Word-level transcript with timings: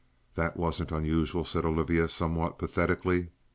"That 0.33 0.57
wasn't 0.57 0.91
unusual," 0.91 1.45
said 1.45 1.63
Olivia 1.63 2.09
somewhat 2.09 2.57
pathetically. 2.57 3.29